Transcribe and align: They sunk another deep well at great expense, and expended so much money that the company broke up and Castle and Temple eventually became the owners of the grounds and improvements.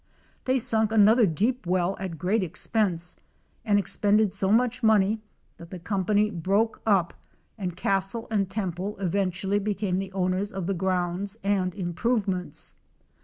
They 0.45 0.57
sunk 0.57 0.91
another 0.91 1.27
deep 1.27 1.67
well 1.67 1.95
at 1.99 2.17
great 2.17 2.41
expense, 2.41 3.17
and 3.63 3.77
expended 3.77 4.33
so 4.33 4.51
much 4.51 4.81
money 4.81 5.21
that 5.57 5.69
the 5.69 5.77
company 5.77 6.31
broke 6.31 6.81
up 6.87 7.13
and 7.55 7.77
Castle 7.77 8.27
and 8.31 8.49
Temple 8.49 8.97
eventually 8.97 9.59
became 9.59 9.99
the 9.99 10.11
owners 10.13 10.51
of 10.51 10.65
the 10.65 10.73
grounds 10.73 11.37
and 11.43 11.75
improvements. 11.75 12.73